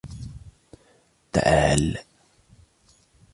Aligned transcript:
تعال! 1.33 1.97